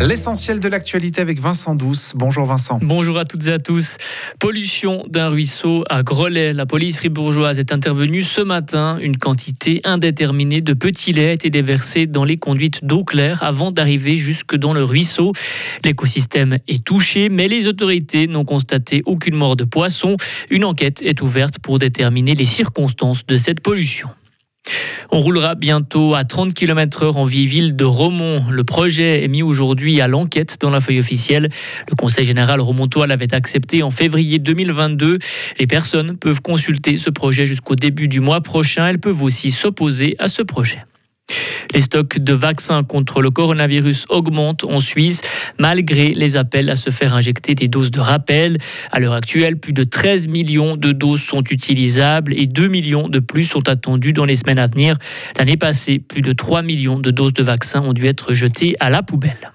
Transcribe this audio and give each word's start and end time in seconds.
L'essentiel 0.00 0.60
de 0.60 0.68
l'actualité 0.68 1.22
avec 1.22 1.40
Vincent 1.40 1.74
Douce. 1.74 2.12
Bonjour 2.14 2.44
Vincent. 2.44 2.78
Bonjour 2.82 3.16
à 3.18 3.24
toutes 3.24 3.46
et 3.46 3.52
à 3.52 3.58
tous. 3.58 3.96
Pollution 4.38 5.04
d'un 5.08 5.30
ruisseau 5.30 5.84
à 5.88 6.02
Grelais. 6.02 6.52
La 6.52 6.66
police 6.66 6.98
fribourgeoise 6.98 7.58
est 7.58 7.72
intervenue 7.72 8.22
ce 8.22 8.42
matin. 8.42 8.98
Une 9.00 9.16
quantité 9.16 9.80
indéterminée 9.84 10.60
de 10.60 10.74
petits 10.74 11.14
laits 11.14 11.28
a 11.30 11.32
été 11.32 11.48
déversée 11.48 12.06
dans 12.06 12.24
les 12.24 12.36
conduites 12.36 12.84
d'eau 12.84 13.04
claire 13.04 13.42
avant 13.42 13.70
d'arriver 13.70 14.16
jusque 14.16 14.54
dans 14.54 14.74
le 14.74 14.84
ruisseau. 14.84 15.32
L'écosystème 15.82 16.58
est 16.68 16.84
touché, 16.84 17.30
mais 17.30 17.48
les 17.48 17.66
autorités 17.66 18.26
n'ont 18.26 18.44
constaté 18.44 19.02
aucune 19.06 19.34
mort 19.34 19.56
de 19.56 19.64
poisson. 19.64 20.18
Une 20.50 20.66
enquête 20.66 21.00
est 21.02 21.22
ouverte 21.22 21.58
pour 21.58 21.78
déterminer 21.78 22.34
les 22.34 22.44
circonstances 22.44 23.24
de 23.24 23.38
cette 23.38 23.60
pollution. 23.60 24.10
On 25.16 25.20
roulera 25.20 25.54
bientôt 25.54 26.14
à 26.14 26.24
30 26.24 26.52
km 26.52 27.06
h 27.06 27.16
en 27.16 27.24
vieille 27.24 27.46
ville 27.46 27.74
de 27.74 27.86
Romont. 27.86 28.44
Le 28.50 28.64
projet 28.64 29.24
est 29.24 29.28
mis 29.28 29.42
aujourd'hui 29.42 30.02
à 30.02 30.08
l'enquête 30.08 30.58
dans 30.60 30.68
la 30.68 30.78
feuille 30.78 30.98
officielle. 30.98 31.48
Le 31.88 31.96
Conseil 31.96 32.26
général 32.26 32.60
romontois 32.60 33.06
l'avait 33.06 33.32
accepté 33.32 33.82
en 33.82 33.90
février 33.90 34.38
2022. 34.38 35.18
Les 35.58 35.66
personnes 35.66 36.18
peuvent 36.18 36.42
consulter 36.42 36.98
ce 36.98 37.08
projet 37.08 37.46
jusqu'au 37.46 37.76
début 37.76 38.08
du 38.08 38.20
mois 38.20 38.42
prochain. 38.42 38.88
Elles 38.88 38.98
peuvent 38.98 39.22
aussi 39.22 39.52
s'opposer 39.52 40.16
à 40.18 40.28
ce 40.28 40.42
projet. 40.42 40.84
Les 41.76 41.82
stocks 41.82 42.18
de 42.18 42.32
vaccins 42.32 42.84
contre 42.84 43.20
le 43.20 43.30
coronavirus 43.30 44.06
augmentent 44.08 44.64
en 44.64 44.80
Suisse 44.80 45.20
malgré 45.58 46.08
les 46.08 46.36
appels 46.36 46.70
à 46.70 46.74
se 46.76 46.88
faire 46.88 47.14
injecter 47.14 47.54
des 47.54 47.68
doses 47.68 47.90
de 47.90 48.00
rappel. 48.00 48.56
À 48.92 48.98
l'heure 48.98 49.12
actuelle, 49.12 49.58
plus 49.58 49.74
de 49.74 49.84
13 49.84 50.28
millions 50.28 50.76
de 50.76 50.92
doses 50.92 51.20
sont 51.20 51.42
utilisables 51.42 52.32
et 52.34 52.46
2 52.46 52.68
millions 52.68 53.08
de 53.08 53.18
plus 53.18 53.44
sont 53.44 53.68
attendues 53.68 54.14
dans 54.14 54.24
les 54.24 54.36
semaines 54.36 54.58
à 54.58 54.68
venir. 54.68 54.96
L'année 55.36 55.58
passée, 55.58 55.98
plus 55.98 56.22
de 56.22 56.32
3 56.32 56.62
millions 56.62 56.98
de 56.98 57.10
doses 57.10 57.34
de 57.34 57.42
vaccins 57.42 57.82
ont 57.82 57.92
dû 57.92 58.06
être 58.06 58.32
jetées 58.32 58.74
à 58.80 58.88
la 58.88 59.02
poubelle. 59.02 59.52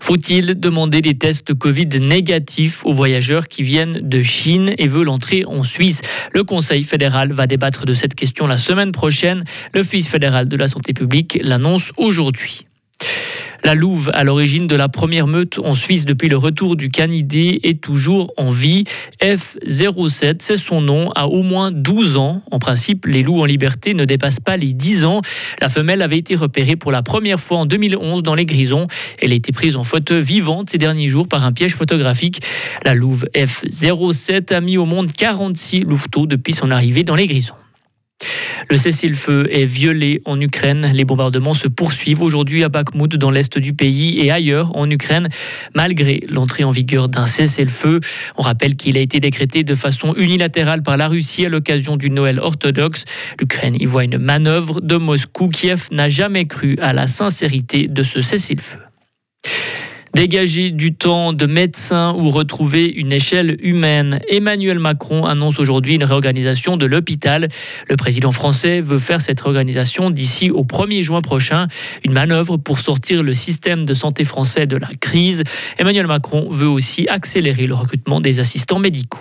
Faut-il 0.00 0.58
demander 0.58 1.00
des 1.00 1.16
tests 1.16 1.54
Covid 1.54 1.88
négatifs 2.00 2.84
aux 2.84 2.92
voyageurs 2.92 3.48
qui 3.48 3.62
viennent 3.62 4.00
de 4.02 4.22
Chine 4.22 4.74
et 4.78 4.86
veulent 4.86 5.08
entrer 5.08 5.44
en 5.46 5.62
Suisse? 5.62 6.02
Le 6.32 6.44
Conseil 6.44 6.84
fédéral 6.84 7.32
va 7.32 7.46
débattre 7.46 7.84
de 7.84 7.94
cette 7.94 8.14
question 8.14 8.46
la 8.46 8.58
semaine 8.58 8.92
prochaine. 8.92 9.44
L'Office 9.74 10.08
fédéral 10.08 10.48
de 10.48 10.56
la 10.56 10.68
santé 10.68 10.92
publique 10.92 11.38
l'annonce 11.42 11.92
aujourd'hui. 11.96 12.66
La 13.66 13.74
louve, 13.74 14.12
à 14.14 14.22
l'origine 14.22 14.68
de 14.68 14.76
la 14.76 14.88
première 14.88 15.26
meute 15.26 15.58
en 15.58 15.74
Suisse 15.74 16.04
depuis 16.04 16.28
le 16.28 16.36
retour 16.36 16.76
du 16.76 16.88
canidé, 16.88 17.58
est 17.64 17.80
toujours 17.80 18.32
en 18.36 18.52
vie. 18.52 18.84
F07, 19.20 20.36
c'est 20.38 20.56
son 20.56 20.80
nom, 20.80 21.10
a 21.16 21.26
au 21.26 21.42
moins 21.42 21.72
12 21.72 22.16
ans. 22.16 22.42
En 22.52 22.60
principe, 22.60 23.06
les 23.06 23.24
loups 23.24 23.40
en 23.40 23.44
liberté 23.44 23.92
ne 23.92 24.04
dépassent 24.04 24.38
pas 24.38 24.56
les 24.56 24.72
10 24.72 25.04
ans. 25.04 25.20
La 25.60 25.68
femelle 25.68 26.02
avait 26.02 26.18
été 26.18 26.36
repérée 26.36 26.76
pour 26.76 26.92
la 26.92 27.02
première 27.02 27.40
fois 27.40 27.58
en 27.58 27.66
2011 27.66 28.22
dans 28.22 28.36
les 28.36 28.46
Grisons. 28.46 28.86
Elle 29.18 29.32
a 29.32 29.34
été 29.34 29.50
prise 29.50 29.74
en 29.74 29.82
photo 29.82 30.20
vivante 30.20 30.70
ces 30.70 30.78
derniers 30.78 31.08
jours 31.08 31.26
par 31.26 31.44
un 31.44 31.50
piège 31.50 31.74
photographique. 31.74 32.42
La 32.84 32.94
louve 32.94 33.26
F07 33.34 34.54
a 34.54 34.60
mis 34.60 34.78
au 34.78 34.86
monde 34.86 35.10
46 35.10 35.80
louveteaux 35.80 36.26
depuis 36.26 36.52
son 36.52 36.70
arrivée 36.70 37.02
dans 37.02 37.16
les 37.16 37.26
Grisons. 37.26 37.54
Le 38.68 38.76
cessez-le-feu 38.76 39.48
est 39.50 39.64
violé 39.64 40.22
en 40.24 40.40
Ukraine. 40.40 40.90
Les 40.92 41.04
bombardements 41.04 41.54
se 41.54 41.68
poursuivent 41.68 42.22
aujourd'hui 42.22 42.64
à 42.64 42.68
Bakhmut, 42.68 43.14
dans 43.14 43.30
l'est 43.30 43.58
du 43.58 43.72
pays 43.72 44.18
et 44.20 44.30
ailleurs 44.30 44.76
en 44.76 44.90
Ukraine, 44.90 45.28
malgré 45.74 46.24
l'entrée 46.28 46.64
en 46.64 46.72
vigueur 46.72 47.08
d'un 47.08 47.26
cessez-le-feu. 47.26 48.00
On 48.36 48.42
rappelle 48.42 48.76
qu'il 48.76 48.96
a 48.96 49.00
été 49.00 49.20
décrété 49.20 49.62
de 49.62 49.74
façon 49.74 50.14
unilatérale 50.16 50.82
par 50.82 50.96
la 50.96 51.06
Russie 51.08 51.46
à 51.46 51.48
l'occasion 51.48 51.96
du 51.96 52.10
Noël 52.10 52.40
orthodoxe. 52.40 53.04
L'Ukraine 53.38 53.76
y 53.78 53.84
voit 53.84 54.04
une 54.04 54.18
manœuvre 54.18 54.80
de 54.80 54.96
Moscou. 54.96 55.48
Kiev 55.48 55.88
n'a 55.92 56.08
jamais 56.08 56.46
cru 56.46 56.76
à 56.80 56.92
la 56.92 57.06
sincérité 57.06 57.86
de 57.86 58.02
ce 58.02 58.20
cessez-le-feu. 58.20 58.85
Dégager 60.16 60.70
du 60.70 60.94
temps 60.94 61.34
de 61.34 61.44
médecins 61.44 62.14
ou 62.14 62.30
retrouver 62.30 62.86
une 62.86 63.12
échelle 63.12 63.58
humaine. 63.60 64.20
Emmanuel 64.30 64.78
Macron 64.78 65.26
annonce 65.26 65.58
aujourd'hui 65.58 65.96
une 65.96 66.04
réorganisation 66.04 66.78
de 66.78 66.86
l'hôpital. 66.86 67.48
Le 67.86 67.96
président 67.96 68.32
français 68.32 68.80
veut 68.80 68.98
faire 68.98 69.20
cette 69.20 69.38
réorganisation 69.42 70.08
d'ici 70.08 70.50
au 70.50 70.64
1er 70.64 71.02
juin 71.02 71.20
prochain. 71.20 71.66
Une 72.02 72.14
manœuvre 72.14 72.56
pour 72.56 72.78
sortir 72.78 73.22
le 73.22 73.34
système 73.34 73.84
de 73.84 73.92
santé 73.92 74.24
français 74.24 74.66
de 74.66 74.78
la 74.78 74.88
crise. 74.98 75.44
Emmanuel 75.76 76.06
Macron 76.06 76.48
veut 76.50 76.68
aussi 76.68 77.06
accélérer 77.08 77.66
le 77.66 77.74
recrutement 77.74 78.22
des 78.22 78.40
assistants 78.40 78.78
médicaux. 78.78 79.20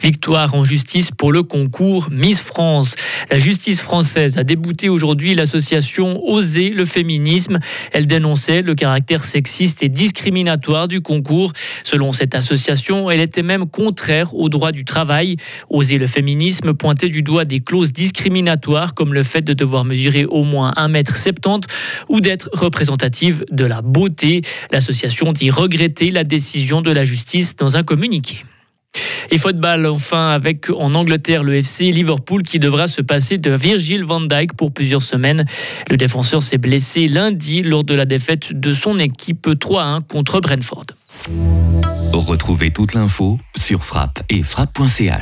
Victoire 0.00 0.54
en 0.54 0.64
justice 0.64 1.10
pour 1.10 1.30
le 1.30 1.42
concours 1.42 2.08
Miss 2.10 2.40
France. 2.40 2.94
La 3.30 3.38
justice 3.38 3.82
française 3.82 4.38
a 4.38 4.44
débouté 4.44 4.88
aujourd'hui 4.88 5.34
l'association 5.34 6.26
Oser 6.26 6.70
le 6.70 6.86
féminisme. 6.86 7.58
Elle 7.92 8.06
dénonçait 8.06 8.62
le 8.62 8.74
caractère 8.74 9.22
sexiste 9.22 9.82
et 9.82 9.90
discriminatoire 9.90 10.88
du 10.88 11.02
concours. 11.02 11.52
Selon 11.82 12.12
cette 12.12 12.34
association, 12.34 13.10
elle 13.10 13.20
était 13.20 13.42
même 13.42 13.66
contraire 13.66 14.34
au 14.34 14.48
droit 14.48 14.72
du 14.72 14.86
travail. 14.86 15.36
Oser 15.68 15.98
le 15.98 16.06
féminisme 16.06 16.72
pointait 16.72 17.10
du 17.10 17.22
doigt 17.22 17.44
des 17.44 17.60
clauses 17.60 17.92
discriminatoires 17.92 18.94
comme 18.94 19.12
le 19.12 19.22
fait 19.22 19.42
de 19.42 19.52
devoir 19.52 19.84
mesurer 19.84 20.24
au 20.24 20.44
moins 20.44 20.72
1m70 20.78 21.64
ou 22.08 22.22
d'être 22.22 22.48
représentative 22.54 23.44
de 23.50 23.64
la 23.66 23.82
beauté. 23.82 24.40
L'association 24.70 25.32
dit 25.32 25.50
regretter 25.50 26.10
la 26.10 26.24
décision 26.24 26.80
de 26.80 26.90
la 26.90 27.04
justice 27.04 27.54
dans 27.54 27.76
un 27.76 27.82
communiqué. 27.82 28.44
Et 29.30 29.38
football 29.38 29.86
enfin 29.86 30.30
avec 30.30 30.70
en 30.70 30.94
Angleterre 30.94 31.44
le 31.44 31.54
FC 31.54 31.92
Liverpool 31.92 32.42
qui 32.42 32.58
devra 32.58 32.88
se 32.88 33.00
passer 33.00 33.38
de 33.38 33.52
Virgil 33.52 34.04
van 34.04 34.20
Dijk 34.20 34.54
pour 34.54 34.72
plusieurs 34.72 35.02
semaines. 35.02 35.44
Le 35.88 35.96
défenseur 35.96 36.42
s'est 36.42 36.58
blessé 36.58 37.06
lundi 37.06 37.62
lors 37.62 37.84
de 37.84 37.94
la 37.94 38.06
défaite 38.06 38.52
de 38.52 38.72
son 38.72 38.98
équipe 38.98 39.46
3-1 39.46 40.02
contre 40.02 40.40
Brentford. 40.40 40.86
Retrouvez 42.12 42.72
toute 42.72 42.94
l'info 42.94 43.38
sur 43.56 43.84
frappe 43.84 44.22
et 44.28 44.42
frappe.ch. 44.42 45.18